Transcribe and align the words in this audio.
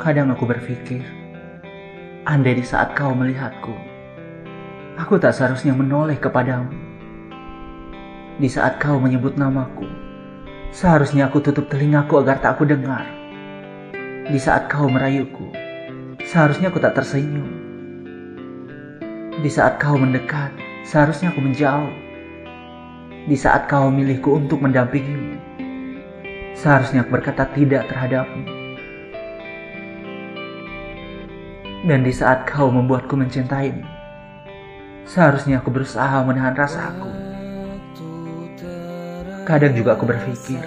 Kadang 0.00 0.32
aku 0.32 0.48
berpikir, 0.48 1.04
andai 2.24 2.56
di 2.56 2.64
saat 2.64 2.96
kau 2.96 3.12
melihatku, 3.12 3.76
aku 4.96 5.20
tak 5.20 5.36
seharusnya 5.36 5.76
menoleh 5.76 6.16
kepadamu. 6.16 6.72
Di 8.40 8.48
saat 8.48 8.80
kau 8.80 8.96
menyebut 8.96 9.36
namaku, 9.36 9.84
seharusnya 10.72 11.28
aku 11.28 11.44
tutup 11.44 11.68
telingaku 11.68 12.24
agar 12.24 12.40
tak 12.40 12.56
aku 12.56 12.64
dengar. 12.64 13.04
Di 14.32 14.40
saat 14.40 14.72
kau 14.72 14.88
merayuku, 14.88 15.52
seharusnya 16.24 16.72
aku 16.72 16.80
tak 16.80 16.96
tersenyum. 16.96 17.52
Di 19.44 19.50
saat 19.52 19.76
kau 19.76 20.00
mendekat, 20.00 20.56
seharusnya 20.88 21.36
aku 21.36 21.44
menjauh. 21.44 21.92
Di 23.28 23.36
saat 23.36 23.68
kau 23.68 23.92
memilihku 23.92 24.40
untuk 24.40 24.64
mendampingimu, 24.64 25.36
seharusnya 26.56 27.04
aku 27.04 27.20
berkata 27.20 27.44
tidak 27.52 27.92
terhadapmu. 27.92 28.61
Dan 31.82 32.06
di 32.06 32.14
saat 32.14 32.46
kau 32.46 32.70
membuatku 32.70 33.18
mencintaimu, 33.18 33.82
seharusnya 35.02 35.58
aku 35.58 35.74
berusaha 35.74 36.22
menahan 36.22 36.54
rasaku. 36.54 37.10
Kadang 39.42 39.74
juga 39.74 39.98
aku 39.98 40.06
berpikir, 40.06 40.62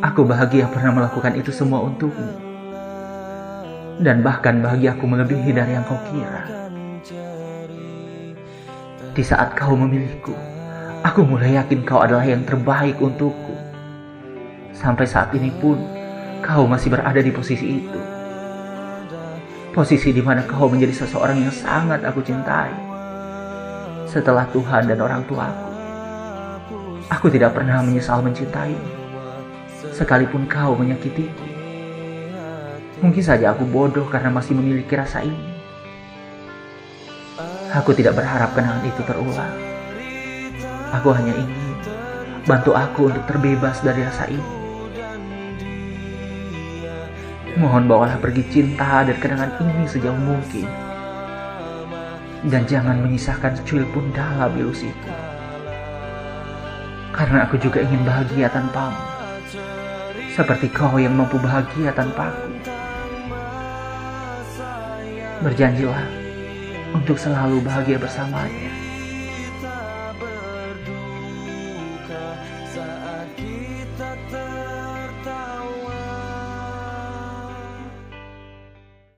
aku 0.00 0.24
bahagia 0.24 0.64
pernah 0.72 0.96
melakukan 0.96 1.36
itu 1.36 1.52
semua 1.52 1.84
untukmu. 1.84 2.40
Dan 4.00 4.24
bahkan 4.24 4.64
bahagiaku 4.64 5.04
melebihi 5.04 5.52
dari 5.52 5.76
yang 5.76 5.84
kau 5.84 6.00
kira. 6.08 6.72
Di 9.12 9.20
saat 9.20 9.52
kau 9.60 9.76
memilihku, 9.76 10.32
aku 11.04 11.20
mulai 11.20 11.60
yakin 11.60 11.84
kau 11.84 12.00
adalah 12.00 12.24
yang 12.24 12.48
terbaik 12.48 12.96
untukku. 12.96 13.52
Sampai 14.72 15.04
saat 15.04 15.36
ini 15.36 15.52
pun, 15.60 15.76
kau 16.40 16.64
masih 16.64 16.96
berada 16.96 17.20
di 17.20 17.28
posisi 17.28 17.84
itu. 17.84 18.23
Posisi 19.74 20.14
di 20.14 20.22
mana 20.22 20.46
kau 20.46 20.70
menjadi 20.70 21.02
seseorang 21.02 21.42
yang 21.42 21.50
sangat 21.50 22.06
aku 22.06 22.22
cintai. 22.22 22.70
Setelah 24.06 24.46
Tuhan 24.54 24.86
dan 24.86 25.02
orang 25.02 25.26
tuaku. 25.26 25.66
Aku 27.10 27.26
tidak 27.26 27.58
pernah 27.58 27.82
menyesal 27.82 28.22
mencintaimu. 28.22 28.78
Sekalipun 29.90 30.46
kau 30.46 30.78
menyakitiku. 30.78 31.42
Mungkin 33.02 33.18
saja 33.18 33.50
aku 33.50 33.66
bodoh 33.66 34.06
karena 34.06 34.30
masih 34.30 34.54
memiliki 34.54 34.94
rasa 34.94 35.26
ini. 35.26 35.50
Aku 37.74 37.90
tidak 37.98 38.14
berharap 38.14 38.54
kenangan 38.54 38.86
itu 38.86 39.02
terulang. 39.02 39.58
Aku 40.94 41.10
hanya 41.18 41.34
ingin 41.34 41.74
bantu 42.46 42.78
aku 42.78 43.10
untuk 43.10 43.26
terbebas 43.26 43.82
dari 43.82 44.06
rasa 44.06 44.30
ini. 44.30 44.63
Mohon 47.54 47.86
bawalah 47.86 48.18
pergi 48.18 48.42
cinta 48.50 49.06
dan 49.06 49.14
kenangan 49.22 49.54
ini 49.62 49.86
sejauh 49.86 50.18
mungkin. 50.18 50.66
Dan 52.50 52.66
jangan 52.66 52.98
menyisahkan 52.98 53.54
secuil 53.62 53.86
pun 53.94 54.10
dalam 54.10 54.50
ilusiku. 54.58 55.14
Karena 57.14 57.46
aku 57.46 57.54
juga 57.62 57.78
ingin 57.78 58.02
bahagia 58.02 58.50
tanpamu. 58.50 58.98
Seperti 60.34 60.66
kau 60.74 60.98
yang 60.98 61.14
mampu 61.14 61.38
bahagia 61.38 61.94
tanpaku. 61.94 62.50
Berjanjilah 65.46 66.04
untuk 66.90 67.14
selalu 67.14 67.62
bahagia 67.62 68.02
bersamanya. 68.02 68.74